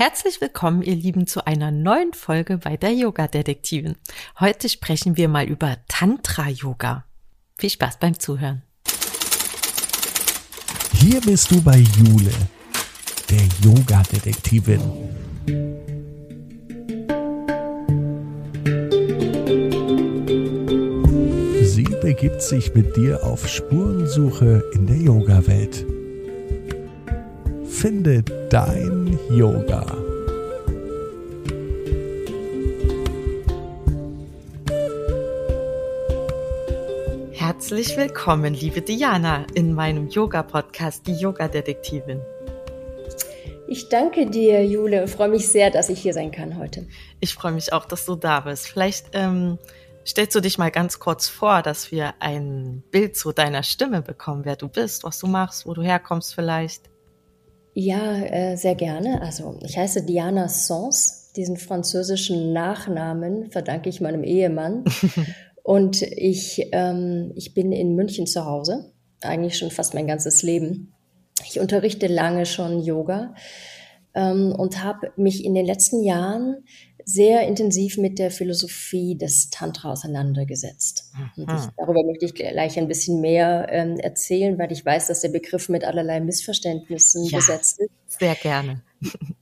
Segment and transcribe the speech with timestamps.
[0.00, 3.96] Herzlich willkommen, ihr Lieben, zu einer neuen Folge bei der Yoga-Detektivin.
[4.38, 7.04] Heute sprechen wir mal über Tantra-Yoga.
[7.56, 8.62] Viel Spaß beim Zuhören.
[10.92, 12.30] Hier bist du bei Jule,
[13.28, 14.80] der Yoga-Detektivin.
[21.64, 25.84] Sie begibt sich mit dir auf Spurensuche in der Yoga-Welt.
[27.66, 28.97] Finde dein
[29.30, 29.86] Yoga.
[37.32, 42.20] Herzlich willkommen, liebe Diana, in meinem Yoga-Podcast, die Yoga-Detektivin.
[43.66, 46.86] Ich danke dir, Jule, und freue mich sehr, dass ich hier sein kann heute.
[47.20, 48.66] Ich freue mich auch, dass du da bist.
[48.68, 49.58] Vielleicht ähm,
[50.06, 54.44] stellst du dich mal ganz kurz vor, dass wir ein Bild zu deiner Stimme bekommen,
[54.44, 56.90] wer du bist, was du machst, wo du herkommst vielleicht.
[57.80, 59.22] Ja, äh, sehr gerne.
[59.22, 61.30] Also ich heiße Diana Sens.
[61.36, 64.82] Diesen französischen Nachnamen verdanke ich meinem Ehemann.
[65.62, 70.92] Und ich, ähm, ich bin in München zu Hause, eigentlich schon fast mein ganzes Leben.
[71.46, 73.36] Ich unterrichte lange schon Yoga
[74.12, 76.64] ähm, und habe mich in den letzten Jahren
[77.04, 81.07] sehr intensiv mit der Philosophie des Tantra auseinandergesetzt.
[81.36, 81.46] Mhm.
[81.56, 85.30] Ich, darüber möchte ich gleich ein bisschen mehr ähm, erzählen, weil ich weiß, dass der
[85.30, 87.90] Begriff mit allerlei Missverständnissen ja, besetzt ist.
[88.06, 88.82] Sehr gerne.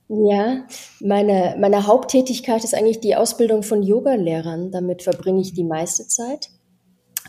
[0.09, 0.65] Ja,
[1.01, 4.71] meine, meine Haupttätigkeit ist eigentlich die Ausbildung von Yogalehrern.
[4.71, 6.49] Damit verbringe ich die meiste Zeit.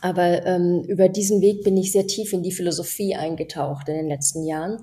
[0.00, 4.08] Aber ähm, über diesen Weg bin ich sehr tief in die Philosophie eingetaucht in den
[4.08, 4.78] letzten Jahren.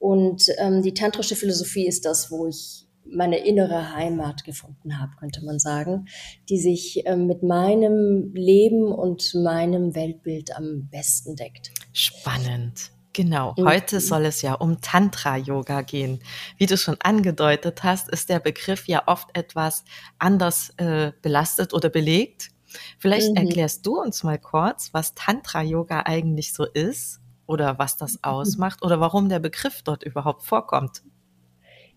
[0.00, 5.44] Und ähm, die tantrische Philosophie ist das, wo ich meine innere Heimat gefunden habe, könnte
[5.44, 6.06] man sagen,
[6.48, 11.72] die sich äh, mit meinem Leben und meinem Weltbild am besten deckt.
[11.92, 12.92] Spannend.
[13.12, 13.66] Genau, mhm.
[13.66, 16.20] heute soll es ja um Tantra-Yoga gehen.
[16.56, 19.84] Wie du schon angedeutet hast, ist der Begriff ja oft etwas
[20.18, 22.50] anders äh, belastet oder belegt.
[22.98, 23.36] Vielleicht mhm.
[23.36, 28.18] erklärst du uns mal kurz, was Tantra-Yoga eigentlich so ist oder was das mhm.
[28.22, 31.02] ausmacht oder warum der Begriff dort überhaupt vorkommt.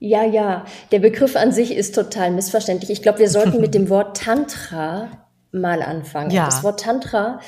[0.03, 2.89] Ja, ja, der Begriff an sich ist total missverständlich.
[2.89, 5.09] Ich glaube, wir sollten mit dem Wort Tantra
[5.51, 6.31] mal anfangen.
[6.31, 6.45] Ja.
[6.45, 7.39] Das Wort Tantra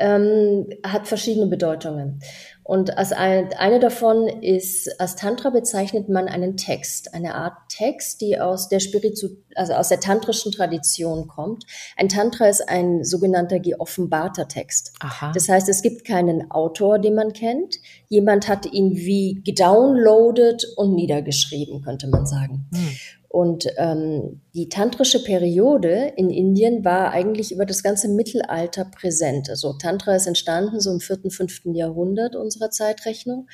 [0.00, 2.20] ähm, hat verschiedene Bedeutungen.
[2.64, 8.20] Und als ein, eine davon ist, als Tantra bezeichnet man einen Text, eine Art Text,
[8.20, 11.64] die aus der Spiritu also aus der tantrischen Tradition kommt.
[11.96, 14.92] Ein Tantra ist ein sogenannter geoffenbarter Text.
[15.00, 15.32] Aha.
[15.34, 17.76] Das heißt, es gibt keinen Autor, den man kennt.
[18.08, 22.68] Jemand hat ihn wie gedownloadet und niedergeschrieben, könnte man sagen.
[22.72, 22.96] Hm.
[23.32, 29.48] Und ähm, die tantrische Periode in Indien war eigentlich über das ganze Mittelalter präsent.
[29.48, 33.46] Also Tantra ist entstanden so im vierten, fünften Jahrhundert unserer Zeitrechnung.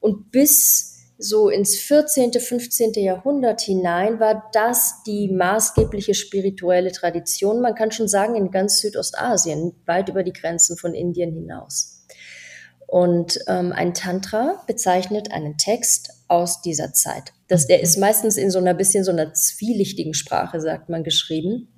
[0.00, 2.94] Und bis so ins 14., 15.
[2.94, 7.60] Jahrhundert hinein war das die maßgebliche spirituelle Tradition.
[7.60, 11.97] Man kann schon sagen, in ganz Südostasien, weit über die Grenzen von Indien hinaus.
[12.88, 17.34] Und ähm, ein Tantra bezeichnet einen Text aus dieser Zeit.
[17.46, 21.68] Das, der ist meistens in so einer bisschen so einer zwielichtigen Sprache, sagt man, geschrieben.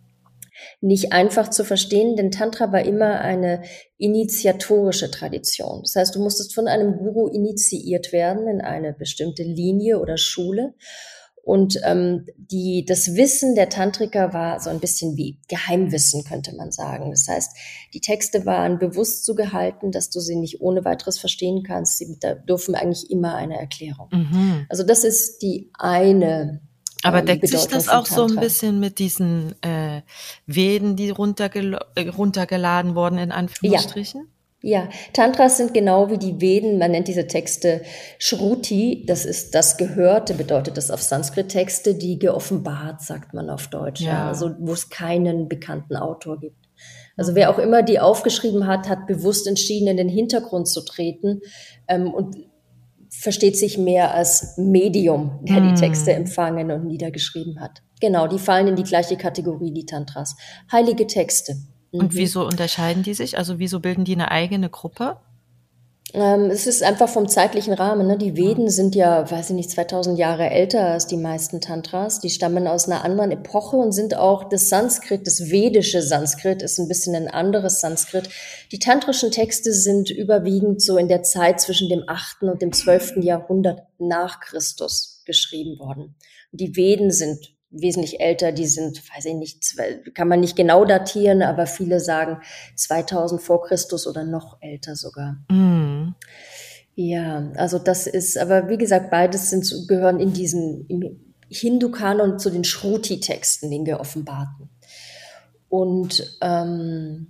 [0.81, 3.63] Nicht einfach zu verstehen, denn Tantra war immer eine
[3.99, 5.81] initiatorische Tradition.
[5.83, 10.75] Das heißt, du musstest von einem Guru initiiert werden in eine bestimmte Linie oder Schule.
[11.43, 16.71] Und ähm, die, das Wissen der Tantriker war so ein bisschen wie Geheimwissen, könnte man
[16.71, 17.11] sagen.
[17.11, 17.57] Das heißt,
[17.95, 21.99] die Texte waren bewusst so gehalten, dass du sie nicht ohne weiteres verstehen kannst.
[21.99, 22.19] Sie
[22.49, 24.09] dürfen eigentlich immer eine Erklärung.
[24.13, 24.67] Mhm.
[24.69, 26.61] Also das ist die eine.
[27.03, 30.03] Aber ähm, deckt sich das auch so ein bisschen mit diesen äh,
[30.47, 34.21] Veden, die runtergel runtergeladen wurden, in Anführungsstrichen?
[34.21, 34.40] Ja.
[34.63, 37.81] Ja, Tantras sind genau wie die Veden, man nennt diese Texte
[38.19, 43.69] Shruti, das ist das Gehörte, bedeutet das auf Sanskrit Texte, die geoffenbart, sagt man auf
[43.69, 44.29] Deutsch, ja.
[44.29, 46.69] also wo es keinen bekannten Autor gibt.
[47.17, 51.41] Also wer auch immer die aufgeschrieben hat, hat bewusst entschieden, in den Hintergrund zu treten
[51.89, 52.37] ähm, und
[53.11, 55.77] versteht sich mehr als Medium, der die hm.
[55.77, 57.83] Texte empfangen und niedergeschrieben hat.
[58.01, 60.37] Genau, die fallen in die gleiche Kategorie, die Tantras.
[60.71, 61.57] Heilige Texte.
[61.91, 62.17] Und mhm.
[62.19, 63.39] wieso unterscheiden die sich?
[63.39, 65.17] Also wieso bilden die eine eigene Gruppe?
[66.13, 68.07] Ähm, es ist einfach vom zeitlichen Rahmen.
[68.07, 68.19] Ne?
[68.19, 72.21] Die Veden sind ja, weiß ich nicht, 2000 Jahre älter als die meisten Tantras.
[72.21, 76.79] Die stammen aus einer anderen Epoche und sind auch das Sanskrit, das vedische Sanskrit ist
[76.79, 78.29] ein bisschen ein anderes Sanskrit.
[78.73, 82.43] Die tantrischen Texte sind überwiegend so in der Zeit zwischen dem 8.
[82.43, 83.19] und dem 12.
[83.19, 86.17] Jahrhundert nach Christus geschrieben worden.
[86.51, 89.77] Die Veden sind wesentlich älter, die sind, weiß ich nicht,
[90.15, 92.41] kann man nicht genau datieren, aber viele sagen
[92.77, 95.37] 2000 vor Christus oder noch älter sogar.
[95.49, 96.15] Mm.
[96.97, 100.87] Ja, also das ist, aber wie gesagt, beides sind, gehören in diesen
[101.49, 104.69] Hindu-Kanon zu den Shruti-Texten, den wir offenbarten.
[105.69, 107.29] Und ähm,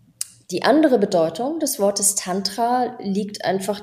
[0.51, 3.83] die andere Bedeutung des Wortes Tantra liegt einfach,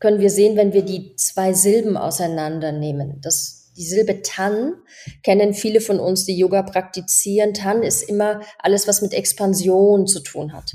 [0.00, 3.20] können wir sehen, wenn wir die zwei Silben auseinandernehmen.
[3.20, 4.74] Das, die Silbe Tan
[5.22, 7.54] kennen viele von uns, die Yoga praktizieren.
[7.54, 10.72] Tan ist immer alles, was mit Expansion zu tun hat.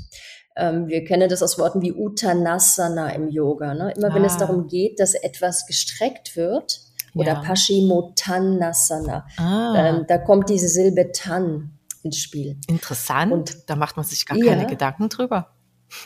[0.56, 3.74] Ähm, wir kennen das aus Worten wie Uttanasana im Yoga.
[3.74, 3.92] Ne?
[3.96, 4.14] Immer ah.
[4.14, 4.38] wenn es ah.
[4.38, 6.80] darum geht, dass etwas gestreckt wird,
[7.14, 7.42] oder ja.
[7.42, 9.26] Paschimottanasana.
[9.36, 9.74] Ah.
[9.76, 12.58] Ähm, da kommt diese Silbe Tan ins Spiel.
[12.66, 13.32] Interessant.
[13.32, 15.54] Und da macht man sich gar ja, keine Gedanken drüber.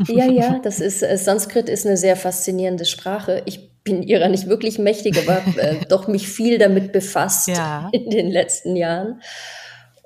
[0.07, 3.43] Ja, ja, das ist äh, Sanskrit ist eine sehr faszinierende Sprache.
[3.47, 7.89] Ich bin ihrer nicht wirklich mächtig, aber äh, doch mich viel damit befasst ja.
[7.93, 9.21] in den letzten Jahren.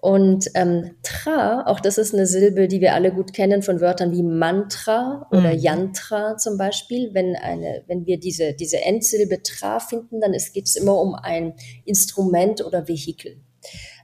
[0.00, 4.10] Und ähm, Tra, auch das ist eine Silbe, die wir alle gut kennen von Wörtern
[4.10, 5.60] wie Mantra oder mhm.
[5.60, 7.10] Yantra zum Beispiel.
[7.14, 11.54] Wenn, eine, wenn wir diese, diese Endsilbe Tra finden, dann geht es immer um ein
[11.84, 13.36] Instrument oder Vehikel.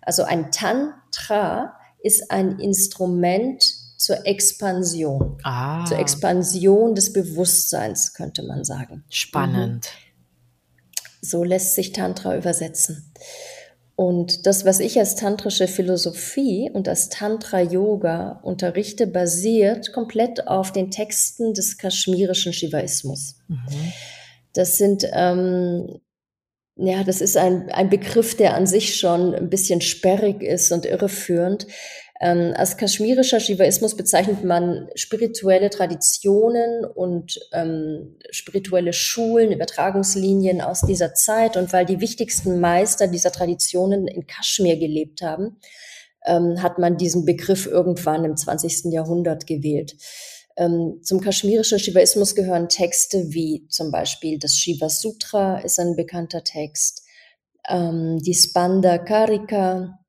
[0.01, 3.65] Also ein Tantra ist ein Instrument
[3.99, 5.85] zur Expansion, ah.
[5.85, 9.05] zur Expansion des Bewusstseins, könnte man sagen.
[9.11, 9.91] Spannend.
[9.91, 11.27] Mhm.
[11.27, 13.13] So lässt sich Tantra übersetzen.
[13.97, 20.93] Und das, was ich als tantrische Philosophie und als Tantra-Yoga unterrichte, basiert komplett auf den
[20.93, 23.35] Texten des kaschmirischen Shivaismus.
[23.49, 23.93] Mhm.
[24.53, 26.01] Das sind, ähm,
[26.79, 30.87] ja, das ist ein, ein Begriff, der an sich schon ein bisschen sperrig ist und
[30.87, 31.67] irreführend.
[32.21, 41.15] Ähm, als kaschmirischer Shivaismus bezeichnet man spirituelle Traditionen und ähm, spirituelle Schulen, Übertragungslinien aus dieser
[41.15, 41.57] Zeit.
[41.57, 45.59] Und weil die wichtigsten Meister dieser Traditionen in Kaschmir gelebt haben,
[46.27, 48.93] ähm, hat man diesen Begriff irgendwann im 20.
[48.93, 49.97] Jahrhundert gewählt.
[50.59, 56.43] Ähm, zum kaschmirischen Shivaismus gehören Texte wie zum Beispiel das Shiva Sutra ist ein bekannter
[56.43, 57.05] Text,
[57.69, 60.01] ähm, die Spanda Karika,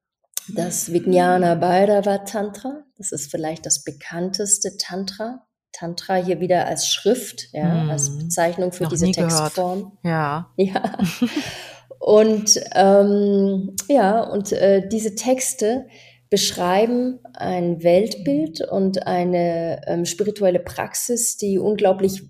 [0.55, 2.83] das Vijnana Bhairava Tantra.
[2.97, 5.45] Das ist vielleicht das bekannteste Tantra.
[5.71, 7.89] Tantra hier wieder als Schrift, ja, hm.
[7.91, 9.97] als Bezeichnung für Noch diese Textform.
[10.01, 10.03] Gehört.
[10.03, 10.51] Ja.
[10.57, 10.97] Ja.
[11.99, 15.85] Und ähm, ja, und äh, diese Texte
[16.29, 22.23] beschreiben ein Weltbild und eine ähm, spirituelle Praxis, die unglaublich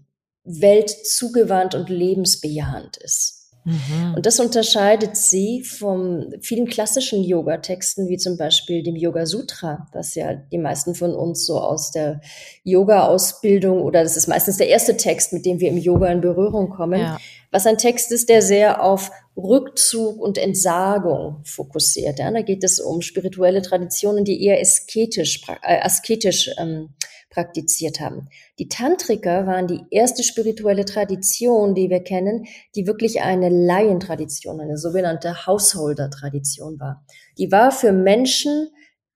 [0.44, 3.39] weltzugewandt und lebensbejahend ist.
[3.64, 4.16] Mhm.
[4.16, 10.16] Und das unterscheidet sie von vielen klassischen Yoga-Texten, wie zum Beispiel dem Yoga Sutra, das
[10.16, 12.22] ja die meisten von uns so aus der
[12.64, 16.70] Yoga-Ausbildung oder das ist meistens der erste Text, mit dem wir im Yoga in Berührung
[16.70, 17.18] kommen, ja.
[17.52, 22.20] was ein Text ist, der sehr auf Rückzug und Entsagung fokussiert.
[22.20, 26.90] Ja, da geht es um spirituelle Traditionen, die eher asketisch, äh, asketisch ähm,
[27.30, 28.30] praktiziert haben.
[28.58, 32.46] Die Tantriker waren die erste spirituelle Tradition, die wir kennen,
[32.76, 37.06] die wirklich eine Laientradition, eine sogenannte Householder-Tradition war.
[37.38, 38.70] Die war für Menschen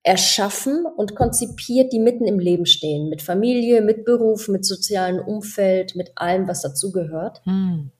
[0.03, 5.95] erschaffen und konzipiert, die mitten im Leben stehen, mit Familie, mit Beruf, mit sozialem Umfeld,
[5.95, 7.41] mit allem, was dazugehört.
[7.45, 7.91] Hm.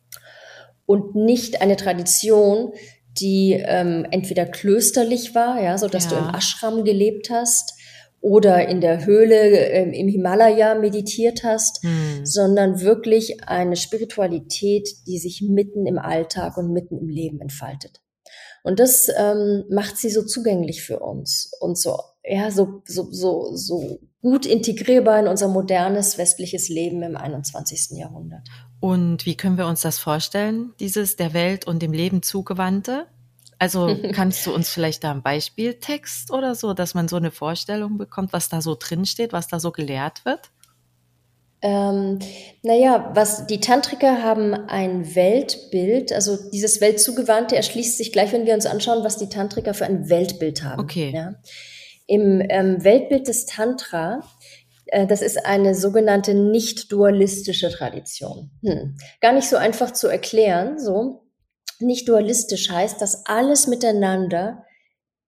[0.85, 2.73] Und nicht eine Tradition,
[3.19, 6.09] die ähm, entweder klösterlich war, ja, so dass ja.
[6.11, 7.73] du im Ashram gelebt hast,
[8.23, 12.25] oder in der Höhle äh, im Himalaya meditiert hast, hm.
[12.25, 18.01] sondern wirklich eine Spiritualität, die sich mitten im Alltag und mitten im Leben entfaltet.
[18.63, 23.53] Und das ähm, macht sie so zugänglich für uns und so, ja, so, so, so,
[23.57, 27.97] so gut integrierbar in unser modernes westliches Leben im 21.
[27.97, 28.47] Jahrhundert.
[28.79, 33.05] Und wie können wir uns das vorstellen, dieses der Welt und dem Leben zugewandte?
[33.63, 37.97] Also kannst du uns vielleicht da ein Beispieltext oder so, dass man so eine Vorstellung
[37.97, 40.41] bekommt, was da so drin steht, was da so gelehrt wird?
[41.61, 42.19] Ähm,
[42.61, 48.53] naja, was die Tantriker haben ein Weltbild, also dieses Weltzugewandte erschließt sich gleich, wenn wir
[48.53, 50.81] uns anschauen, was die Tantriker für ein Weltbild haben.
[50.81, 51.13] Okay.
[51.15, 51.35] Ja.
[52.05, 54.19] Im ähm, Weltbild des Tantra,
[54.87, 58.51] äh, das ist eine sogenannte nicht dualistische Tradition.
[58.61, 58.97] Hm.
[59.21, 61.22] Gar nicht so einfach zu erklären, so
[61.79, 64.65] nicht dualistisch heißt, dass alles miteinander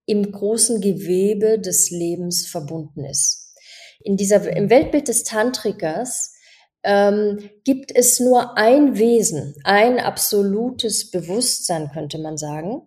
[0.06, 3.54] im großen Gewebe des Lebens verbunden ist.
[4.00, 6.32] In dieser, Im Weltbild des Tantrikers
[6.84, 12.82] ähm, gibt es nur ein Wesen, ein absolutes Bewusstsein, könnte man sagen,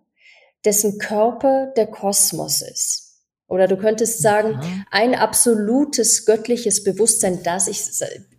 [0.64, 3.10] dessen Körper der Kosmos ist.
[3.46, 7.84] Oder du könntest sagen, ein absolutes göttliches Bewusstsein, das ich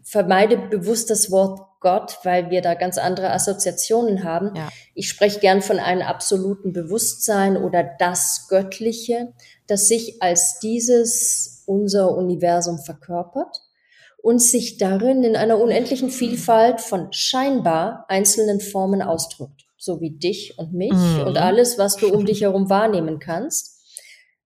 [0.03, 4.55] vermeide bewusst das Wort Gott, weil wir da ganz andere Assoziationen haben.
[4.55, 4.70] Ja.
[4.93, 9.34] Ich spreche gern von einem absoluten Bewusstsein oder das Göttliche,
[9.67, 13.62] das sich als dieses unser Universum verkörpert
[14.22, 19.65] und sich darin in einer unendlichen Vielfalt von scheinbar einzelnen Formen ausdrückt.
[19.77, 21.24] so wie dich und mich mhm.
[21.25, 23.79] und alles, was du um dich herum wahrnehmen kannst.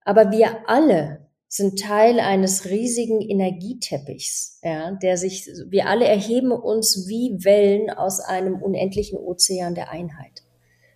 [0.05, 1.24] Aber wir alle
[1.55, 8.19] sind Teil eines riesigen Energieteppichs, ja, der sich, wir alle erheben uns wie Wellen aus
[8.19, 10.43] einem unendlichen Ozean der Einheit,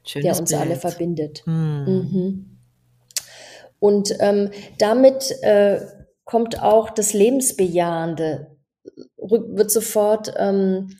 [0.03, 0.61] Schönes der uns Bild.
[0.61, 1.43] alle verbindet.
[1.45, 1.85] Mhm.
[1.87, 2.59] Mhm.
[3.79, 5.79] Und ähm, damit äh,
[6.25, 8.57] kommt auch das Lebensbejahende,
[9.17, 10.97] wird sofort ähm,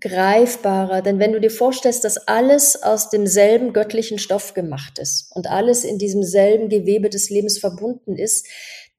[0.00, 1.02] greifbarer.
[1.02, 5.84] Denn wenn du dir vorstellst, dass alles aus demselben göttlichen Stoff gemacht ist und alles
[5.84, 8.46] in diesem selben Gewebe des Lebens verbunden ist,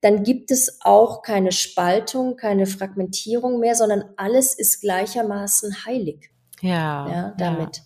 [0.02, 6.32] dann gibt es auch keine Spaltung, keine Fragmentierung mehr, sondern alles ist gleichermaßen heilig.
[6.62, 7.10] Ja.
[7.10, 7.78] Ja, damit.
[7.78, 7.84] Ja.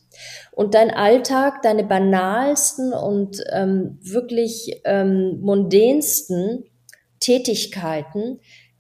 [0.51, 6.65] Und dein Alltag, deine banalsten und ähm, wirklich ähm, mundänsten
[7.19, 8.39] Tätigkeiten,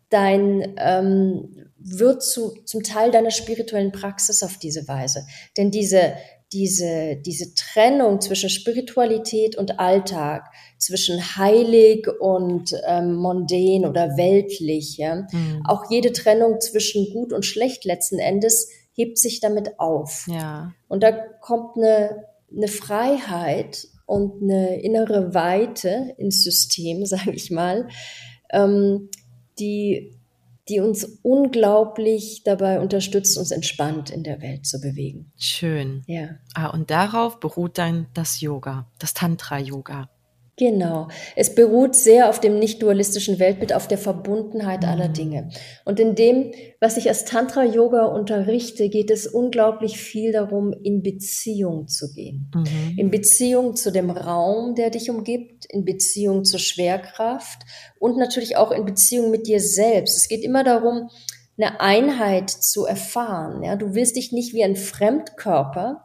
[0.09, 5.25] dein ähm, wird zu, zum Teil deiner spirituellen Praxis auf diese Weise.
[5.57, 6.13] Denn diese,
[6.53, 10.45] diese, diese Trennung zwischen Spiritualität und Alltag,
[10.77, 15.63] zwischen heilig und ähm, mondän oder weltlich, ja, mhm.
[15.65, 20.27] auch jede Trennung zwischen gut und schlecht letzten Endes hebt sich damit auf.
[20.27, 20.73] Ja.
[20.87, 27.87] Und da kommt eine, eine Freiheit und eine innere Weite ins System, sage ich mal,
[28.51, 29.09] ähm,
[29.59, 30.15] die,
[30.69, 35.31] die uns unglaublich dabei unterstützt, uns entspannt in der Welt zu bewegen.
[35.37, 36.03] Schön.
[36.07, 36.29] Ja.
[36.53, 40.09] Ah, und darauf beruht dann das Yoga, das Tantra-Yoga.
[40.55, 41.07] Genau.
[41.35, 45.13] Es beruht sehr auf dem nicht-dualistischen Weltbild, auf der Verbundenheit aller mhm.
[45.13, 45.49] Dinge.
[45.83, 51.87] Und in dem, was ich als Tantra-Yoga unterrichte, geht es unglaublich viel darum, in Beziehung
[51.87, 52.51] zu gehen.
[52.53, 52.97] Mhm.
[52.97, 57.63] In Beziehung zu dem Raum, der dich umgibt, in Beziehung zur Schwerkraft
[57.97, 60.17] und natürlich auch in Beziehung mit dir selbst.
[60.17, 61.09] Es geht immer darum,
[61.57, 63.63] eine Einheit zu erfahren.
[63.63, 66.03] Ja, du willst dich nicht wie ein Fremdkörper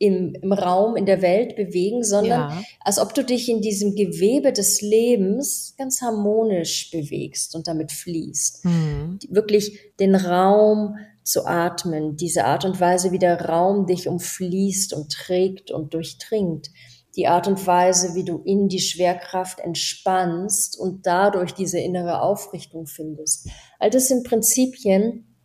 [0.00, 2.64] im, im Raum, in der Welt bewegen, sondern ja.
[2.80, 8.64] als ob du dich in diesem Gewebe des Lebens ganz harmonisch bewegst und damit fließt.
[8.64, 9.18] Mhm.
[9.28, 15.12] Wirklich den Raum zu atmen, diese Art und Weise, wie der Raum dich umfließt und
[15.12, 16.70] trägt und durchdringt.
[17.16, 22.86] Die Art und Weise, wie du in die Schwerkraft entspannst und dadurch diese innere Aufrichtung
[22.86, 23.48] findest.
[23.78, 25.36] All das sind Prinzipien,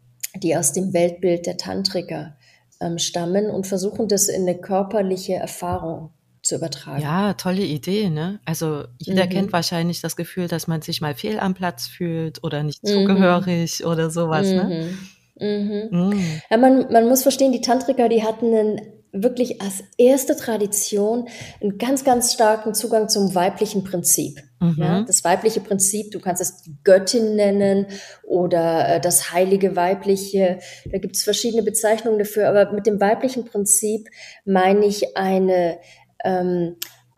[0.42, 2.35] die aus dem Weltbild der Tantriker
[2.82, 7.02] ähm, stammen und versuchen, das in eine körperliche Erfahrung zu übertragen.
[7.02, 8.40] Ja, tolle Idee, ne?
[8.46, 9.30] Also jeder mhm.
[9.30, 12.88] kennt wahrscheinlich das Gefühl, dass man sich mal fehl am Platz fühlt oder nicht mhm.
[12.88, 14.64] zugehörig oder sowas, ne?
[14.64, 14.70] mhm.
[14.70, 16.16] ne?
[16.16, 16.42] Mhm.
[16.50, 18.82] Ja, man, man muss verstehen, die Tantriker, die hatten einen
[19.24, 21.28] wirklich als erste Tradition
[21.62, 24.42] einen ganz, ganz starken Zugang zum weiblichen Prinzip.
[24.60, 24.76] Mhm.
[24.78, 27.88] Ja, das weibliche Prinzip, du kannst es die Göttin nennen
[28.24, 30.60] oder äh, das heilige weibliche.
[30.92, 34.10] Da gibt es verschiedene Bezeichnungen dafür, aber mit dem weiblichen Prinzip
[34.44, 35.80] meine ich eine,
[36.24, 36.76] ähm,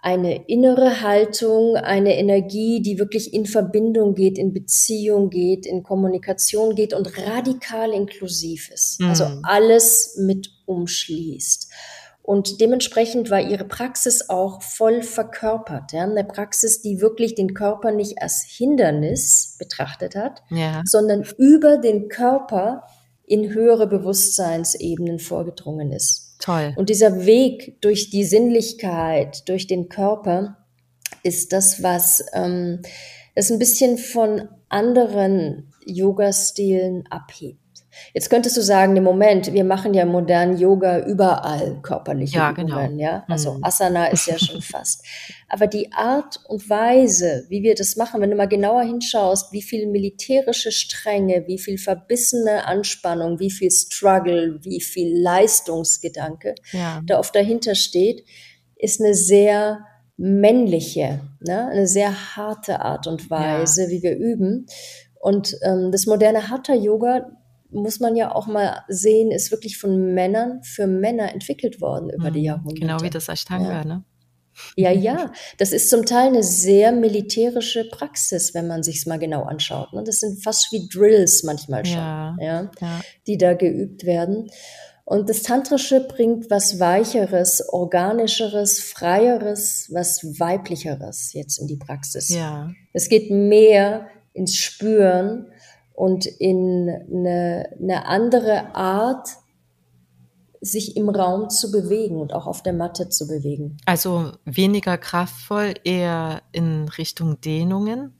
[0.07, 6.75] eine innere Haltung, eine Energie, die wirklich in Verbindung geht, in Beziehung geht, in Kommunikation
[6.75, 9.01] geht und radikal inklusiv ist.
[9.03, 9.31] Also mhm.
[9.31, 11.73] Also alles mit umschließt.
[12.21, 15.91] Und dementsprechend war ihre Praxis auch voll verkörpert.
[15.91, 16.03] Ja?
[16.03, 20.83] Eine Praxis, die wirklich den Körper nicht als Hindernis betrachtet hat, ja.
[20.85, 22.83] sondern über den Körper
[23.25, 26.26] in höhere Bewusstseinsebenen vorgedrungen ist.
[26.39, 26.73] Toll.
[26.75, 30.57] Und dieser Weg durch die Sinnlichkeit, durch den Körper,
[31.23, 32.81] ist das, was ähm,
[33.35, 37.59] es ein bisschen von anderen Yoga-Stilen abhebt.
[38.13, 42.79] Jetzt könntest du sagen, im Moment, wir machen ja modernen Yoga überall körperliche ja, genau.
[42.79, 43.23] Übungen, ja.
[43.27, 43.63] Also mhm.
[43.63, 45.05] Asana ist ja schon fast.
[45.49, 49.61] Aber die Art und Weise, wie wir das machen, wenn du mal genauer hinschaust, wie
[49.61, 57.01] viel militärische Strenge, wie viel verbissene Anspannung, wie viel Struggle, wie viel Leistungsgedanke ja.
[57.05, 58.25] da oft dahinter steht,
[58.75, 59.85] ist eine sehr
[60.17, 61.67] männliche, ne?
[61.67, 63.89] eine sehr harte Art und Weise, ja.
[63.89, 64.65] wie wir üben.
[65.19, 67.29] Und ähm, das moderne Hatha-Yoga
[67.71, 72.31] muss man ja auch mal sehen, ist wirklich von Männern für Männer entwickelt worden über
[72.31, 72.45] die mhm.
[72.45, 72.79] Jahrhunderte.
[72.79, 73.85] Genau wie das Ashtanga, ja.
[73.85, 74.03] ne?
[74.75, 79.19] Ja, ja, das ist zum Teil eine sehr militärische Praxis, wenn man sich es mal
[79.19, 79.93] genau anschaut.
[79.93, 80.03] Ne?
[80.03, 84.49] Das sind fast wie Drills manchmal schon, ja, ja, ja, die da geübt werden.
[85.05, 92.29] Und das Tantrische bringt was Weicheres, Organischeres, Freieres, was Weiblicheres jetzt in die Praxis.
[92.29, 92.71] Ja.
[92.93, 95.47] Es geht mehr ins Spüren
[95.97, 99.29] und in eine, eine andere Art,
[100.61, 103.77] sich im Raum zu bewegen und auch auf der Matte zu bewegen.
[103.87, 108.13] Also weniger kraftvoll, eher in Richtung Dehnungen?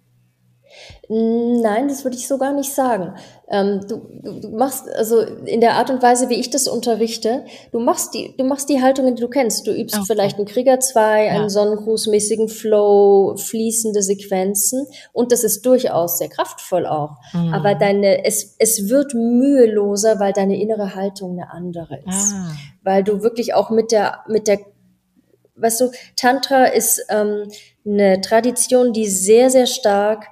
[1.10, 3.14] Nein, das würde ich so gar nicht sagen.
[3.50, 7.80] Ähm, du, du, machst, also in der Art und Weise, wie ich das unterrichte, du
[7.80, 9.66] machst die, du machst die Haltungen, die du kennst.
[9.68, 10.06] Du übst okay.
[10.08, 11.32] vielleicht einen Krieger 2, ja.
[11.32, 17.16] einen sonnengrußmäßigen Flow, fließende Sequenzen und das ist durchaus sehr kraftvoll auch.
[17.32, 17.54] Mhm.
[17.54, 22.34] Aber deine, es, es wird müheloser, weil deine innere Haltung eine andere ist.
[22.34, 22.52] Ah.
[22.84, 24.60] Weil du wirklich auch mit der, mit der
[25.58, 27.50] weißt du, Tantra ist ähm,
[27.86, 30.28] eine Tradition, die sehr, sehr stark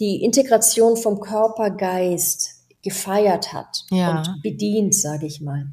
[0.00, 4.18] die Integration vom Körper-Geist gefeiert hat ja.
[4.18, 5.66] und bedient, sage ich mal.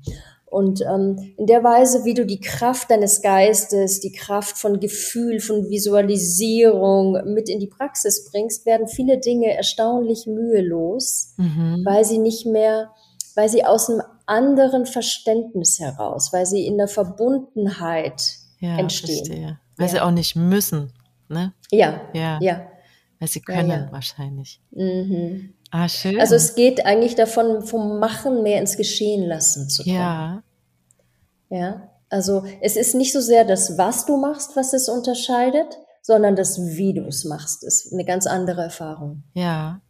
[0.49, 5.39] Und ähm, in der Weise, wie du die Kraft deines Geistes, die Kraft von Gefühl,
[5.39, 11.83] von Visualisierung mit in die Praxis bringst, werden viele Dinge erstaunlich mühelos, mhm.
[11.85, 12.91] weil sie nicht mehr,
[13.35, 18.21] weil sie aus einem anderen Verständnis heraus, weil sie in der Verbundenheit
[18.59, 19.25] ja, entstehen.
[19.25, 19.59] Verstehe.
[19.75, 19.91] Weil ja.
[19.91, 20.93] sie auch nicht müssen.
[21.27, 21.53] Ne?
[21.71, 22.39] Ja, ja.
[22.41, 22.67] ja.
[23.19, 23.91] Weil sie können ja, ja.
[23.91, 24.61] wahrscheinlich.
[24.71, 25.53] Mhm.
[25.71, 26.19] Ah, schön.
[26.19, 29.95] Also es geht eigentlich davon, vom Machen mehr ins Geschehen lassen zu kommen.
[29.95, 30.43] Ja.
[31.49, 31.89] Ja.
[32.09, 36.59] Also es ist nicht so sehr das, was du machst, was es unterscheidet, sondern das,
[36.61, 39.23] wie du es machst, ist eine ganz andere Erfahrung.
[39.33, 39.81] Ja.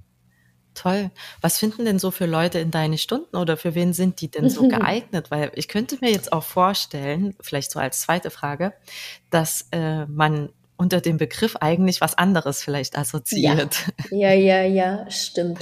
[0.74, 1.10] Toll.
[1.42, 4.50] Was finden denn so für Leute in deine Stunden oder für wen sind die denn
[4.50, 5.32] so geeignet?
[5.32, 8.74] Weil ich könnte mir jetzt auch vorstellen, vielleicht so als zweite Frage,
[9.32, 13.78] dass äh, man unter dem Begriff eigentlich was anderes vielleicht assoziiert.
[14.12, 15.60] Ja, ja, ja, ja stimmt.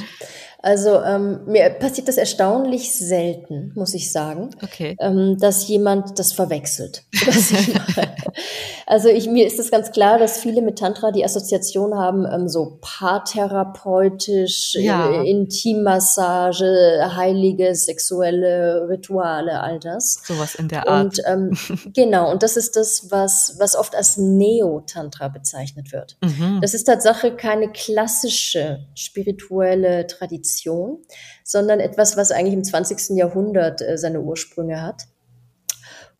[0.65, 4.95] Also ähm, mir passiert das erstaunlich selten, muss ich sagen, okay.
[4.99, 7.03] ähm, dass jemand das verwechselt.
[8.87, 12.49] also ich, mir ist es ganz klar, dass viele mit Tantra die Assoziation haben, ähm,
[12.49, 15.11] so paartherapeutisch, ja.
[15.11, 20.23] äh, Intimmassage, heilige sexuelle Rituale, all das.
[20.23, 21.05] Sowas in der Art.
[21.05, 21.55] Und ähm,
[21.93, 26.17] genau, und das ist das, was, was oft als Neo-Tantra bezeichnet wird.
[26.23, 26.57] Mhm.
[26.59, 30.99] Das ist Tatsache keine klassische spirituelle Tradition Tradition,
[31.43, 33.17] sondern etwas, was eigentlich im 20.
[33.17, 35.03] Jahrhundert äh, seine Ursprünge hat.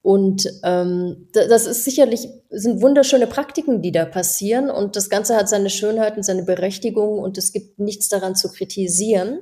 [0.02, 4.70] Und ähm, das ist sicherlich, sind wunderschöne Praktiken, die da passieren.
[4.70, 8.52] Und das Ganze hat seine Schönheit und seine Berechtigung und es gibt nichts daran zu
[8.52, 9.40] kritisieren.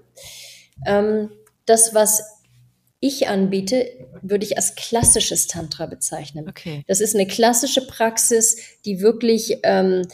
[0.86, 1.32] Ähm,
[1.66, 2.24] das, was
[3.02, 3.86] ich anbiete,
[4.22, 6.48] würde ich als klassisches Tantra bezeichnen.
[6.48, 6.86] Okay.
[6.88, 10.08] Das ist eine klassische Praxis, die wirklich ähm,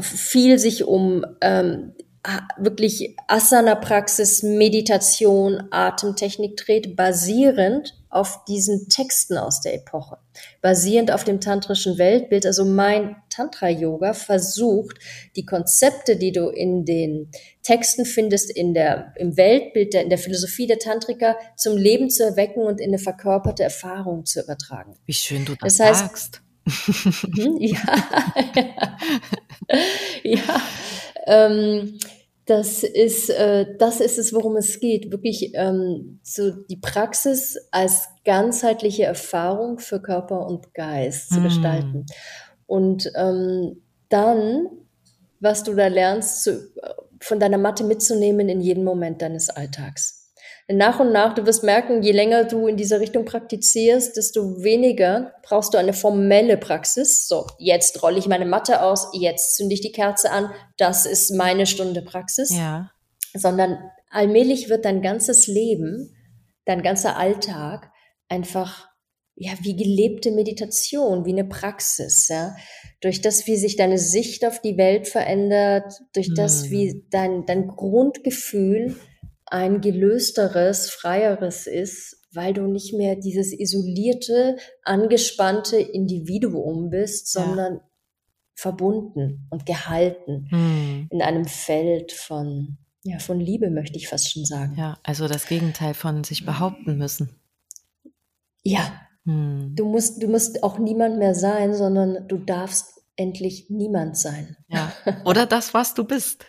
[0.00, 1.92] viel sich um ähm,
[2.56, 10.18] wirklich Asana-Praxis, Meditation, Atemtechnik dreht, basierend auf diesen Texten aus der Epoche,
[10.60, 12.46] basierend auf dem tantrischen Weltbild.
[12.46, 14.98] Also mein Tantra-Yoga versucht,
[15.34, 17.30] die Konzepte, die du in den
[17.62, 22.24] Texten findest, in der, im Weltbild, der, in der Philosophie der Tantriker, zum Leben zu
[22.24, 24.94] erwecken und in eine verkörperte Erfahrung zu übertragen.
[25.06, 26.42] Wie schön du das, das heißt, sagst.
[27.36, 27.80] Mhm, ja,
[30.22, 30.62] ja, ja
[31.26, 31.98] ähm,
[32.46, 35.10] das ist, äh, das ist es, worum es geht.
[35.12, 41.44] Wirklich ähm, so die Praxis als ganzheitliche Erfahrung für Körper und Geist zu hm.
[41.44, 42.06] gestalten.
[42.66, 44.66] Und ähm, dann,
[45.40, 46.72] was du da lernst, zu,
[47.20, 50.21] von deiner Matte mitzunehmen in jeden Moment deines Alltags
[50.72, 55.32] nach und nach, du wirst merken, je länger du in dieser Richtung praktizierst, desto weniger
[55.42, 57.26] brauchst du eine formelle Praxis.
[57.26, 61.30] So, jetzt rolle ich meine Matte aus, jetzt zünde ich die Kerze an, das ist
[61.30, 62.50] meine Stunde Praxis.
[62.50, 62.90] Ja.
[63.34, 63.78] Sondern
[64.10, 66.16] allmählich wird dein ganzes Leben,
[66.64, 67.90] dein ganzer Alltag
[68.28, 68.88] einfach
[69.34, 72.54] ja, wie gelebte Meditation, wie eine Praxis, ja.
[73.00, 77.06] Durch das, wie sich deine Sicht auf die Welt verändert, durch das, wie mhm.
[77.10, 78.94] dein, dein Grundgefühl
[79.52, 87.80] ein gelösteres, freieres ist, weil du nicht mehr dieses isolierte, angespannte Individuum bist, sondern ja.
[88.54, 91.08] verbunden und gehalten hm.
[91.10, 94.74] in einem Feld von, ja, von Liebe, möchte ich fast schon sagen.
[94.78, 97.38] Ja, also das Gegenteil von sich behaupten müssen.
[98.62, 99.00] Ja.
[99.26, 99.74] Hm.
[99.76, 104.56] Du musst, du musst auch niemand mehr sein, sondern du darfst endlich niemand sein.
[104.68, 104.92] Ja.
[105.24, 106.44] Oder das, was du bist.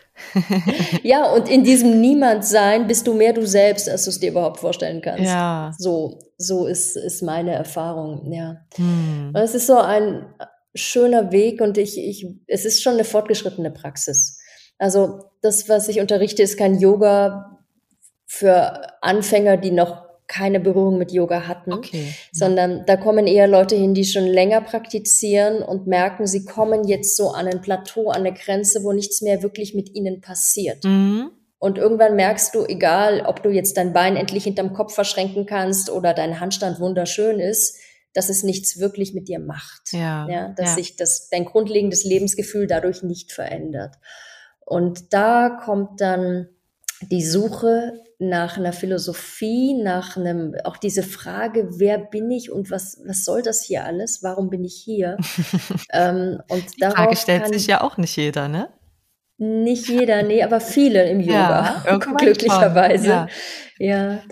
[1.02, 4.60] ja, und in diesem Niemand-Sein bist du mehr du selbst, als du es dir überhaupt
[4.60, 5.24] vorstellen kannst.
[5.24, 5.72] Ja.
[5.78, 8.58] So, so ist, ist meine Erfahrung, ja.
[8.76, 9.32] Hm.
[9.34, 10.26] Und es ist so ein
[10.74, 14.38] schöner Weg und ich, ich, es ist schon eine fortgeschrittene Praxis.
[14.78, 17.60] Also das, was ich unterrichte, ist kein Yoga
[18.26, 22.14] für Anfänger, die noch keine Berührung mit Yoga hatten, okay.
[22.32, 27.16] sondern da kommen eher Leute hin, die schon länger praktizieren und merken, sie kommen jetzt
[27.16, 30.84] so an ein Plateau, an eine Grenze, wo nichts mehr wirklich mit ihnen passiert.
[30.84, 31.30] Mhm.
[31.58, 35.90] Und irgendwann merkst du, egal, ob du jetzt dein Bein endlich hinterm Kopf verschränken kannst
[35.90, 37.78] oder dein Handstand wunderschön ist,
[38.12, 39.92] dass es nichts wirklich mit dir macht.
[39.92, 40.74] Ja, ja dass ja.
[40.76, 43.96] sich das, dein grundlegendes Lebensgefühl dadurch nicht verändert.
[44.60, 46.48] Und da kommt dann
[47.10, 47.94] die Suche
[48.28, 53.42] nach einer Philosophie, nach einem, auch diese Frage, wer bin ich und was, was soll
[53.42, 54.22] das hier alles?
[54.22, 55.16] Warum bin ich hier?
[55.92, 58.68] ähm, und die Frage stellt sich ja auch nicht jeder, ne?
[59.36, 63.08] Nicht jeder, nee, aber viele im Yoga, ja, glücklicherweise.
[63.08, 63.28] Ja.
[63.78, 64.22] ja.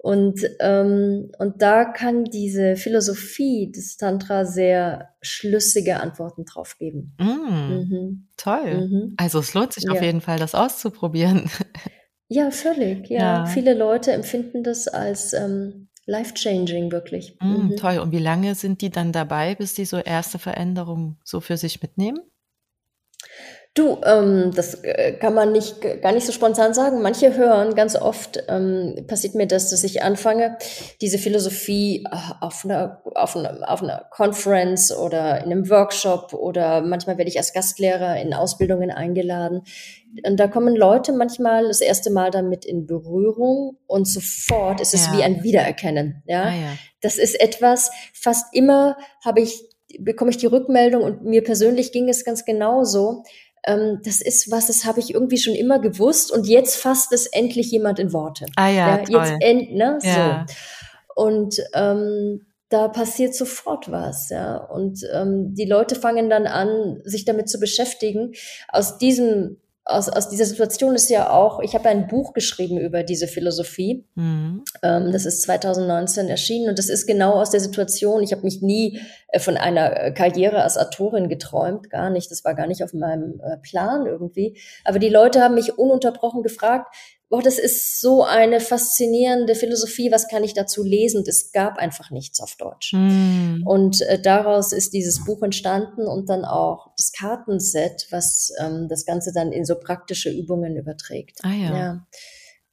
[0.00, 7.16] Und, ähm, und da kann diese Philosophie des Tantra sehr schlüssige Antworten drauf geben.
[7.18, 8.28] Mm, mhm.
[8.36, 8.88] Toll.
[8.88, 9.14] Mhm.
[9.16, 9.92] Also es lohnt sich ja.
[9.92, 11.50] auf jeden Fall, das auszuprobieren.
[12.28, 13.08] Ja, völlig.
[13.08, 13.18] Ja.
[13.18, 13.46] ja.
[13.46, 17.36] Viele Leute empfinden das als ähm, life-changing wirklich.
[17.40, 17.76] Mm, mhm.
[17.76, 17.98] Toll.
[17.98, 21.80] Und wie lange sind die dann dabei, bis die so erste Veränderungen so für sich
[21.82, 22.20] mitnehmen?
[23.74, 27.00] Du, ähm, das äh, kann man nicht gar nicht so spontan sagen.
[27.00, 30.56] Manche hören ganz oft ähm, passiert mir das, dass ich anfange,
[31.00, 36.80] diese Philosophie äh, auf einer auf einer auf einer Conference oder in einem Workshop oder
[36.80, 39.62] manchmal werde ich als Gastlehrer in Ausbildungen eingeladen.
[40.26, 45.06] Und da kommen Leute manchmal das erste Mal damit in Berührung und sofort ist es
[45.06, 45.12] ja.
[45.12, 46.22] wie ein Wiedererkennen.
[46.26, 46.44] Ja?
[46.44, 47.90] Ah, ja, das ist etwas.
[48.12, 49.62] Fast immer habe ich
[50.00, 53.24] bekomme ich die Rückmeldung und mir persönlich ging es ganz genauso
[53.66, 57.26] ähm, das ist was, das habe ich irgendwie schon immer gewusst und jetzt fasst es
[57.26, 58.46] endlich jemand in Worte.
[58.56, 59.16] Ah ja, ja toll.
[59.16, 60.46] jetzt end, ne, ja.
[60.48, 60.54] so.
[61.14, 64.56] Und ähm, da passiert sofort was, ja.
[64.56, 68.32] Und ähm, die Leute fangen dann an, sich damit zu beschäftigen.
[68.68, 69.58] Aus diesem
[69.88, 74.04] aus, aus dieser Situation ist ja auch, ich habe ein Buch geschrieben über diese Philosophie.
[74.14, 74.62] Mhm.
[74.82, 78.22] Ähm, das ist 2019 erschienen und das ist genau aus der Situation.
[78.22, 82.30] Ich habe mich nie äh, von einer äh, Karriere als Autorin geträumt, gar nicht.
[82.30, 84.60] Das war gar nicht auf meinem äh, Plan irgendwie.
[84.84, 86.94] Aber die Leute haben mich ununterbrochen gefragt,
[87.30, 91.24] boah, das ist so eine faszinierende Philosophie, was kann ich dazu lesen?
[91.26, 92.94] Es gab einfach nichts auf Deutsch.
[92.94, 93.62] Mm.
[93.66, 99.04] Und äh, daraus ist dieses Buch entstanden und dann auch das Kartenset, was ähm, das
[99.04, 101.38] Ganze dann in so praktische Übungen überträgt.
[101.42, 101.76] Ah ja.
[101.76, 102.06] ja.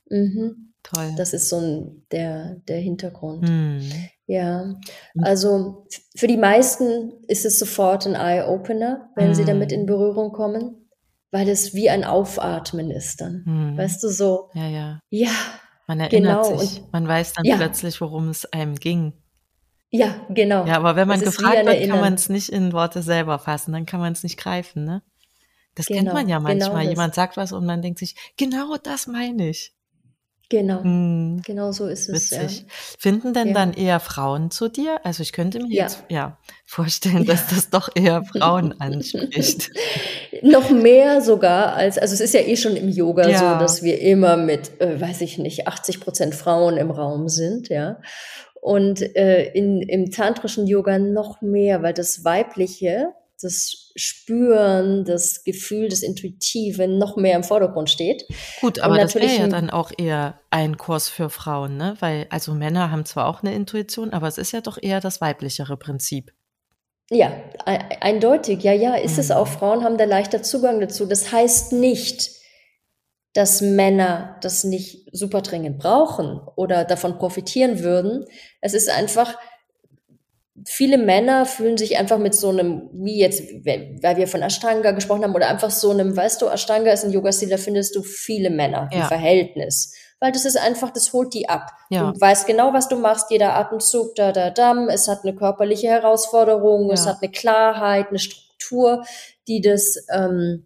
[0.09, 0.73] Mhm.
[0.83, 1.13] Toll.
[1.17, 3.49] Das ist so ein, der, der Hintergrund.
[3.49, 3.79] Mm.
[4.27, 4.75] Ja,
[5.21, 9.33] also für die meisten ist es sofort ein Eye-Opener, wenn mm.
[9.33, 10.84] sie damit in Berührung kommen
[11.31, 13.43] weil es wie ein Aufatmen ist dann.
[13.45, 13.77] Hm.
[13.77, 14.49] Weißt du, so.
[14.53, 14.99] Ja, ja.
[15.09, 15.31] Ja.
[15.87, 16.57] Man erinnert genau.
[16.57, 16.81] sich.
[16.81, 17.57] Und, man weiß dann ja.
[17.57, 19.13] plötzlich, worum es einem ging.
[19.89, 20.65] Ja, genau.
[20.65, 23.85] Ja, aber wenn man gefragt wird, kann man es nicht in Worte selber fassen, dann
[23.85, 25.03] kann man es nicht greifen, ne?
[25.75, 26.81] Das genau, kennt man ja manchmal.
[26.81, 29.74] Genau Jemand sagt was und man denkt sich, genau das meine ich.
[30.49, 31.41] Genau, hm.
[31.43, 32.31] genau so ist es.
[32.31, 32.59] Witzig.
[32.59, 32.65] Ja.
[32.99, 33.53] Finden denn ja.
[33.53, 34.99] dann eher Frauen zu dir?
[35.03, 35.83] Also ich könnte mir ja.
[35.83, 39.71] jetzt ja, vorstellen, dass das doch eher Frauen anspricht.
[40.43, 43.99] Noch mehr sogar als, also es ist ja eh schon im Yoga so, dass wir
[44.01, 47.99] immer mit, äh, weiß ich nicht, 80 Prozent Frauen im Raum sind, ja.
[48.61, 53.13] Und äh, in, im tantrischen Yoga noch mehr, weil das Weibliche
[53.45, 58.25] das Spüren, das Gefühl, das Intuitive noch mehr im Vordergrund steht.
[58.59, 61.95] Gut, aber das wäre ja dann auch eher ein Kurs für Frauen, ne?
[61.99, 65.21] Weil, also Männer haben zwar auch eine Intuition, aber es ist ja doch eher das
[65.21, 66.33] weiblichere Prinzip.
[67.09, 67.31] Ja,
[67.65, 69.19] eindeutig, ja, ja, ist mhm.
[69.19, 69.47] es auch.
[69.47, 71.05] Frauen haben da leichter Zugang dazu.
[71.05, 72.31] Das heißt nicht,
[73.33, 78.25] dass Männer das nicht super dringend brauchen oder davon profitieren würden.
[78.61, 79.37] Es ist einfach,
[80.63, 85.23] viele Männer fühlen sich einfach mit so einem, wie jetzt, weil wir von Ashtanga gesprochen
[85.23, 88.49] haben, oder einfach so einem, weißt du, Ashtanga ist ein Yoga-Stil, da findest du viele
[88.49, 89.01] Männer ja.
[89.01, 89.93] im Verhältnis.
[90.19, 91.71] Weil das ist einfach, das holt die ab.
[91.89, 92.11] Ja.
[92.11, 94.87] Du weißt genau, was du machst, jeder Atemzug, da, da, dam.
[94.87, 96.93] Es hat eine körperliche Herausforderung, ja.
[96.93, 99.03] es hat eine Klarheit, eine Struktur,
[99.47, 100.65] die das ähm,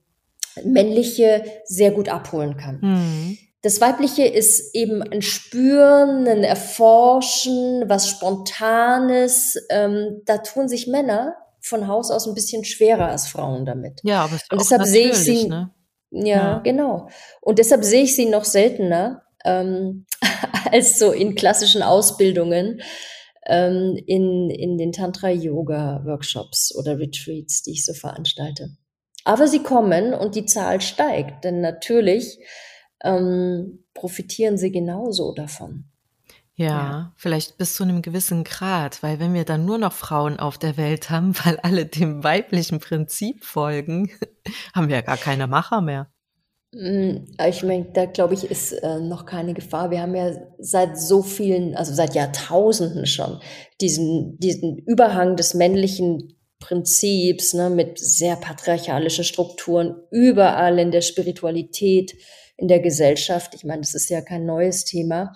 [0.63, 2.79] Männliche sehr gut abholen kann.
[2.81, 3.37] Mhm.
[3.61, 9.57] Das Weibliche ist eben ein Spüren, ein Erforschen, was Spontanes.
[9.69, 13.99] Ähm, da tun sich Männer von Haus aus ein bisschen schwerer als Frauen damit.
[14.03, 15.49] Ja, aber und deshalb sehe ich sie.
[15.49, 15.71] Ne?
[16.11, 17.09] Ja, ja, genau.
[17.41, 20.05] Und deshalb sehe ich sie noch seltener ähm,
[20.71, 22.81] als so in klassischen Ausbildungen
[23.45, 28.69] ähm, in, in den Tantra-Yoga-Workshops oder Retreats, die ich so veranstalte.
[29.25, 32.39] Aber sie kommen und die Zahl steigt, denn natürlich
[33.03, 35.85] ähm, profitieren sie genauso davon.
[36.55, 40.39] Ja, ja, vielleicht bis zu einem gewissen Grad, weil wenn wir dann nur noch Frauen
[40.39, 44.11] auf der Welt haben, weil alle dem weiblichen Prinzip folgen,
[44.75, 46.11] haben wir ja gar keine Macher mehr.
[46.73, 49.89] Mm, ich meine, da glaube ich, ist äh, noch keine Gefahr.
[49.89, 53.39] Wir haben ja seit so vielen, also seit Jahrtausenden schon,
[53.79, 62.15] diesen, diesen Überhang des männlichen Prinzips ne, mit sehr patriarchalischen Strukturen überall in der Spiritualität,
[62.59, 63.53] in der Gesellschaft.
[63.53, 65.33] Ich meine, das ist ja kein neues Thema.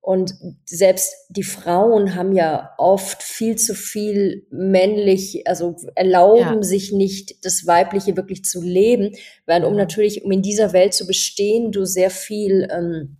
[0.00, 6.62] Und selbst die Frauen haben ja oft viel zu viel männlich, also erlauben ja.
[6.62, 11.08] sich nicht, das Weibliche wirklich zu leben, weil um natürlich, um in dieser Welt zu
[11.08, 13.16] bestehen, du sehr viel ähm,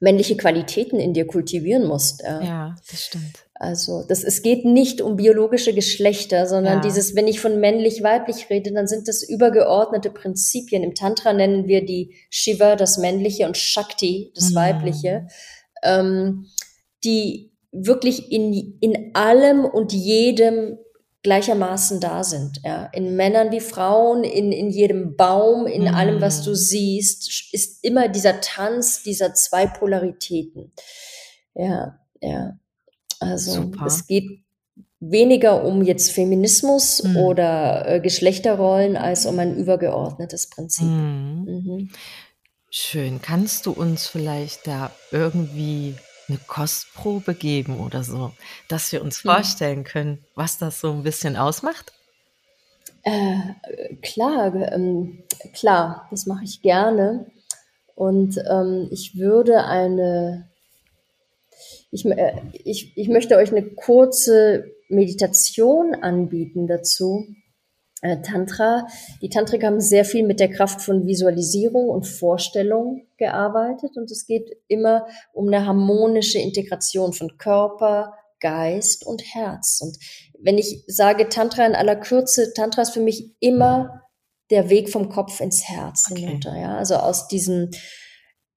[0.00, 2.22] männliche Qualitäten in dir kultivieren musst.
[2.22, 3.45] Ja, ja das stimmt.
[3.58, 6.80] Also das, es geht nicht um biologische Geschlechter, sondern ja.
[6.80, 10.82] dieses, wenn ich von männlich-weiblich rede, dann sind das übergeordnete Prinzipien.
[10.82, 14.54] Im Tantra nennen wir die Shiva, das Männliche, und Shakti, das mhm.
[14.56, 15.26] Weibliche
[15.82, 16.46] ähm,
[17.04, 20.78] die wirklich in, in allem und jedem
[21.22, 22.60] gleichermaßen da sind.
[22.64, 22.86] Ja?
[22.86, 25.94] In Männern wie Frauen, in, in jedem Baum, in mhm.
[25.94, 30.72] allem, was du siehst, ist immer dieser Tanz dieser zwei Polaritäten.
[31.54, 32.58] Ja, ja.
[33.20, 33.86] Also Super.
[33.86, 34.40] es geht
[35.00, 37.16] weniger um jetzt Feminismus mhm.
[37.16, 40.86] oder äh, Geschlechterrollen als um ein übergeordnetes Prinzip.
[40.86, 41.44] Mhm.
[41.46, 41.90] Mhm.
[42.70, 43.22] Schön.
[43.22, 45.94] Kannst du uns vielleicht da irgendwie
[46.28, 48.32] eine Kostprobe geben oder so,
[48.68, 51.92] dass wir uns vorstellen können, was das so ein bisschen ausmacht?
[53.02, 53.38] Äh,
[54.02, 57.26] klar, ähm, klar, das mache ich gerne.
[57.94, 60.50] Und ähm, ich würde eine,
[61.96, 67.26] ich, äh, ich, ich möchte euch eine kurze Meditation anbieten dazu,
[68.02, 68.86] äh, Tantra.
[69.22, 74.26] Die Tantriker haben sehr viel mit der Kraft von Visualisierung und Vorstellung gearbeitet und es
[74.26, 79.80] geht immer um eine harmonische Integration von Körper, Geist und Herz.
[79.80, 79.96] Und
[80.38, 84.02] wenn ich sage Tantra in aller Kürze, Tantra ist für mich immer
[84.50, 86.20] der Weg vom Kopf ins Herz okay.
[86.20, 86.56] hinunter.
[86.56, 86.76] Ja?
[86.76, 87.70] Also aus diesem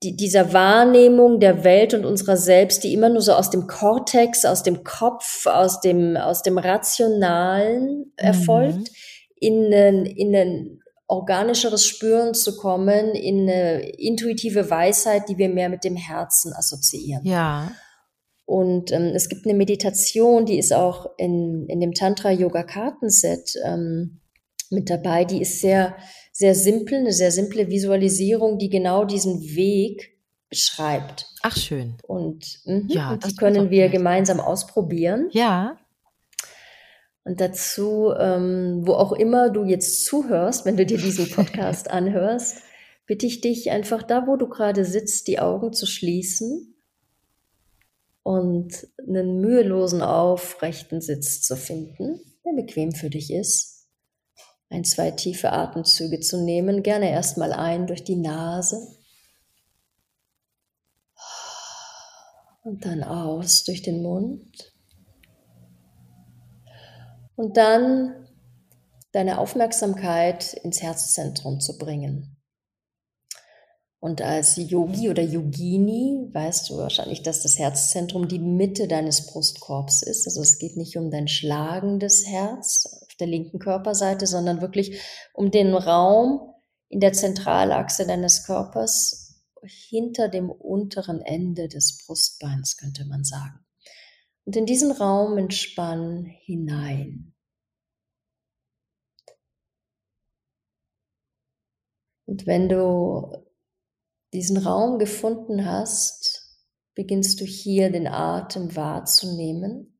[0.03, 4.45] die, dieser Wahrnehmung der Welt und unserer selbst, die immer nur so aus dem Kortex,
[4.45, 8.95] aus dem Kopf, aus dem, aus dem Rationalen erfolgt, mhm
[9.39, 15.83] in, in ein organischeres Spüren zu kommen, in eine intuitive Weisheit, die wir mehr mit
[15.83, 17.25] dem Herzen assoziieren.
[17.25, 17.71] Ja.
[18.45, 24.21] Und ähm, es gibt eine Meditation, die ist auch in, in dem Tantra-Yoga-Kartenset ähm,
[24.69, 25.25] mit dabei.
[25.25, 25.95] Die ist sehr,
[26.31, 30.17] sehr simpel, eine sehr simple Visualisierung, die genau diesen Weg
[30.49, 31.27] beschreibt.
[31.41, 31.97] Ach, schön.
[32.07, 35.29] Und, mh, ja, und die können wir gemeinsam ausprobieren.
[35.31, 35.77] Ja.
[37.23, 42.63] Und dazu, ähm, wo auch immer du jetzt zuhörst, wenn du dir diesen Podcast anhörst,
[43.05, 46.75] bitte ich dich einfach da, wo du gerade sitzt, die Augen zu schließen
[48.23, 53.78] und einen mühelosen, aufrechten Sitz zu finden, der bequem für dich ist.
[54.69, 58.95] Ein, zwei tiefe Atemzüge zu nehmen, gerne erstmal ein durch die Nase.
[62.63, 64.73] Und dann aus durch den Mund.
[67.35, 68.27] Und dann
[69.11, 72.38] deine Aufmerksamkeit ins Herzzentrum zu bringen.
[74.01, 80.03] Und als Yogi oder Yogini weißt du wahrscheinlich, dass das Herzzentrum die Mitte deines Brustkorbs
[80.03, 80.25] ist.
[80.25, 85.01] Also es geht nicht um dein schlagendes Herz auf der linken Körperseite, sondern wirklich
[85.33, 86.53] um den Raum
[86.87, 93.65] in der Zentralachse deines Körpers hinter dem unteren Ende des Brustbeins, könnte man sagen.
[94.45, 97.33] Und in diesen Raum entspann hinein.
[102.25, 103.48] Und wenn du
[104.33, 106.57] diesen Raum gefunden hast,
[106.95, 109.99] beginnst du hier den Atem wahrzunehmen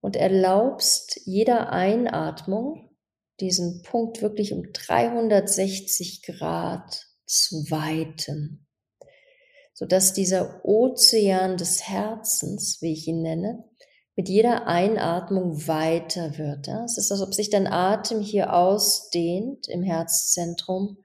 [0.00, 2.96] und erlaubst jeder Einatmung
[3.40, 8.66] diesen Punkt wirklich um 360 Grad zu weiten
[9.76, 13.62] sodass dieser Ozean des Herzens, wie ich ihn nenne,
[14.16, 16.66] mit jeder Einatmung weiter wird.
[16.86, 20.96] Es ist, als ob sich dein Atem hier ausdehnt im Herzzentrum,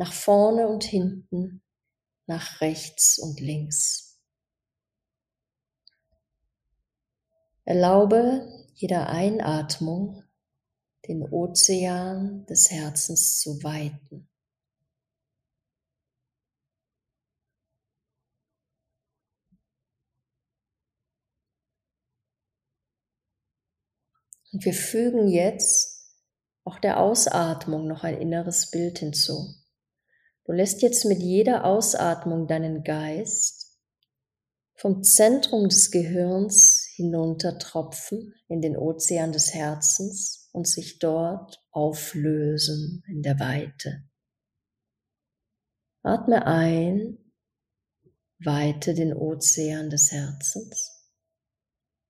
[0.00, 1.62] nach vorne und hinten,
[2.24, 4.18] nach rechts und links.
[7.66, 10.24] Erlaube jeder Einatmung
[11.06, 14.26] den Ozean des Herzens zu weiten.
[24.50, 26.16] Und wir fügen jetzt
[26.64, 29.60] auch der Ausatmung noch ein inneres Bild hinzu.
[30.50, 33.78] Du lässt jetzt mit jeder Ausatmung deinen Geist
[34.74, 43.22] vom Zentrum des Gehirns hinuntertropfen in den Ozean des Herzens und sich dort auflösen in
[43.22, 44.02] der Weite.
[46.02, 47.32] Atme ein,
[48.40, 51.06] weite den Ozean des Herzens.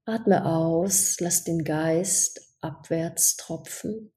[0.06, 4.14] Atme aus, lass den Geist abwärts tropfen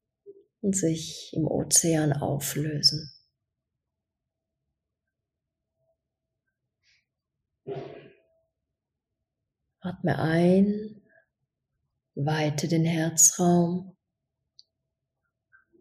[0.62, 3.13] und sich im Ozean auflösen.
[9.84, 11.02] Atme ein,
[12.14, 13.94] weite den Herzraum.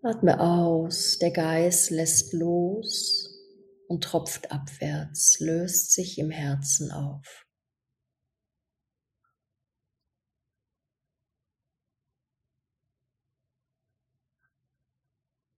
[0.01, 3.33] Atme aus, der Geist lässt los
[3.87, 7.45] und tropft abwärts, löst sich im Herzen auf.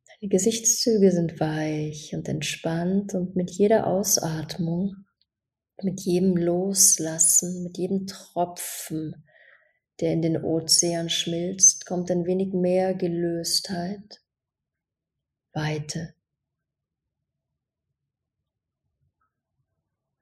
[0.08, 5.05] Deine Gesichtszüge sind weich und entspannt und mit jeder Ausatmung
[5.84, 9.26] mit jedem Loslassen, mit jedem Tropfen,
[10.00, 14.22] der in den Ozean schmilzt, kommt ein wenig mehr Gelöstheit,
[15.54, 16.14] Weite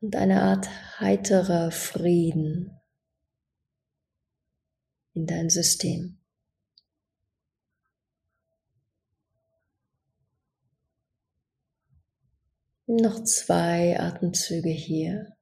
[0.04, 2.78] und eine Art heiterer Frieden
[5.14, 6.20] in dein System.
[12.86, 15.38] Noch zwei Atemzüge hier.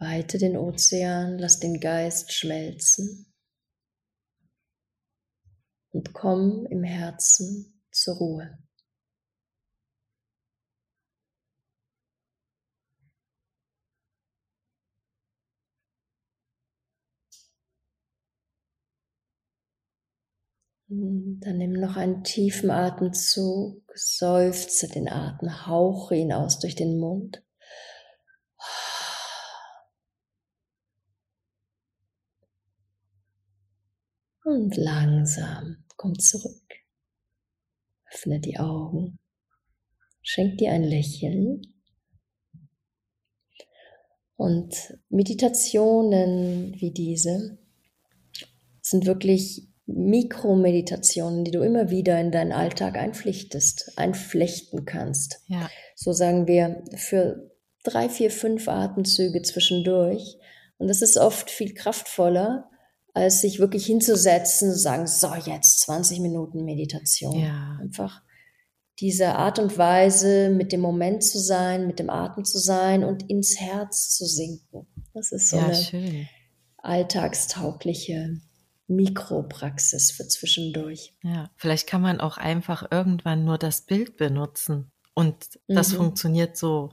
[0.00, 3.34] Weite den Ozean, lass den Geist schmelzen
[5.90, 8.58] und komm im Herzen zur Ruhe.
[20.90, 27.42] Dann nimm noch einen tiefen Atemzug, seufze den Atem, hauche ihn aus durch den Mund.
[34.48, 36.62] Und langsam komm zurück.
[38.10, 39.18] Öffne die Augen.
[40.22, 41.60] Schenk dir ein Lächeln.
[44.36, 47.58] Und Meditationen wie diese
[48.80, 55.42] sind wirklich Mikromeditationen, die du immer wieder in deinen Alltag einpflichtest, einflechten kannst.
[55.48, 55.68] Ja.
[55.94, 57.50] So sagen wir für
[57.84, 60.38] drei, vier, fünf Atemzüge zwischendurch.
[60.78, 62.70] Und das ist oft viel kraftvoller,
[63.14, 67.38] als sich wirklich hinzusetzen und sagen, so jetzt 20 Minuten Meditation.
[67.38, 67.78] Ja.
[67.80, 68.22] Einfach
[69.00, 73.28] diese Art und Weise, mit dem Moment zu sein, mit dem Atem zu sein und
[73.30, 74.86] ins Herz zu sinken.
[75.14, 76.28] Das ist so ja, eine schön.
[76.78, 78.40] alltagstaugliche
[78.88, 81.14] Mikropraxis für zwischendurch.
[81.22, 85.96] Ja, vielleicht kann man auch einfach irgendwann nur das Bild benutzen und das mhm.
[85.96, 86.92] funktioniert so.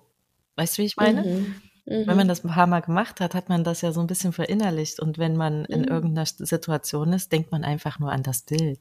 [0.56, 1.24] Weißt du, wie ich meine?
[1.24, 1.56] Mhm.
[1.86, 2.08] Mhm.
[2.08, 4.34] Wenn man das ein paar Mal gemacht hat, hat man das ja so ein bisschen
[4.34, 5.00] verinnerlicht.
[5.00, 5.88] Und wenn man in mhm.
[5.88, 8.80] irgendeiner Situation ist, denkt man einfach nur an das Bild.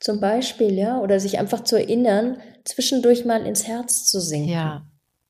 [0.00, 4.50] Zum Beispiel, ja, oder sich einfach zu erinnern, zwischendurch mal ins Herz zu sinken.
[4.50, 4.84] Ja.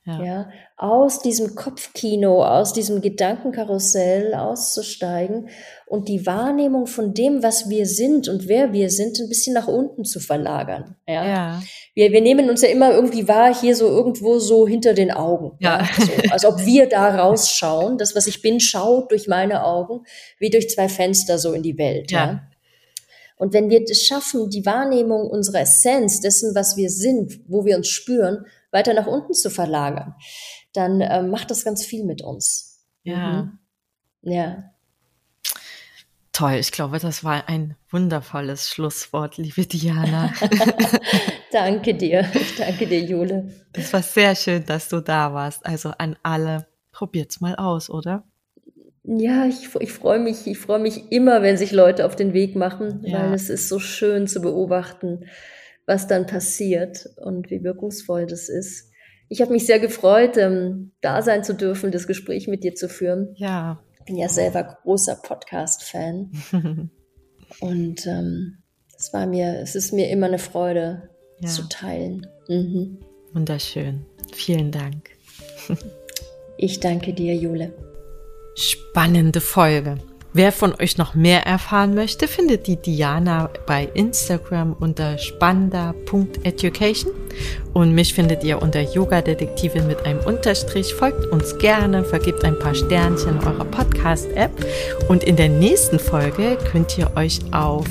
[0.05, 0.25] Ja.
[0.25, 0.51] ja.
[0.77, 5.49] aus diesem Kopfkino, aus diesem Gedankenkarussell auszusteigen
[5.87, 9.69] und die Wahrnehmung von dem, was wir sind und wer wir sind, ein bisschen nach
[9.69, 10.97] unten zu verlagern.
[11.07, 11.25] Ja.
[11.25, 11.63] ja.
[11.95, 15.57] Wir, wir nehmen uns ja immer irgendwie wahr, hier so irgendwo so hinter den Augen.
[15.61, 15.83] Ja.
[15.83, 16.05] ja.
[16.05, 17.97] So, als ob wir da rausschauen.
[17.97, 20.05] Das, was ich bin, schaut durch meine Augen,
[20.41, 22.11] wie durch zwei Fenster so in die Welt.
[22.11, 22.43] Ja.
[23.37, 27.77] Und wenn wir es schaffen, die Wahrnehmung unserer Essenz, dessen, was wir sind, wo wir
[27.77, 30.15] uns spüren, weiter nach unten zu verlagern,
[30.73, 32.85] dann äh, macht das ganz viel mit uns.
[33.05, 33.43] Ja.
[33.43, 33.59] Mhm.
[34.23, 34.65] Ja.
[36.33, 40.33] Toll, ich glaube, das war ein wundervolles Schlusswort, liebe Diana.
[41.53, 43.53] danke dir, danke dir, Jule.
[43.75, 45.67] Es war sehr schön, dass du da warst.
[45.67, 48.25] Also an alle, probiert's mal aus, oder?
[49.05, 52.57] Ja, ich, ich freue mich, ich freue mich immer, wenn sich Leute auf den Weg
[52.57, 53.19] machen, ja.
[53.19, 55.27] weil es ist so schön zu beobachten,
[55.87, 58.91] was dann passiert und wie wirkungsvoll das ist.
[59.29, 62.89] Ich habe mich sehr gefreut, ähm, da sein zu dürfen, das Gespräch mit dir zu
[62.89, 63.35] führen.
[63.37, 63.83] Ja.
[63.99, 66.33] Ich bin ja selber großer Podcast-Fan.
[67.61, 68.59] und ähm,
[68.97, 71.09] es war mir, es ist mir immer eine Freude
[71.41, 71.49] ja.
[71.49, 72.27] zu teilen.
[72.49, 72.99] Mhm.
[73.33, 74.05] Wunderschön.
[74.33, 75.11] Vielen Dank.
[76.59, 77.73] ich danke dir, Jule.
[78.55, 79.97] Spannende Folge.
[80.35, 87.13] Wer von euch noch mehr erfahren möchte, findet die Diana bei Instagram unter spannender.education
[87.75, 90.95] und mich findet ihr unter Yoga-Detektive mit einem Unterstrich.
[90.95, 94.53] Folgt uns gerne, vergibt ein paar Sternchen eurer Podcast-App
[95.09, 97.87] und in der nächsten Folge könnt ihr euch auf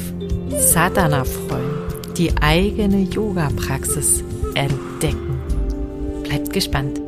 [0.49, 4.23] Sadhana freuen, die eigene Yoga-Praxis
[4.55, 5.39] entdecken.
[6.23, 7.00] Bleibt gespannt.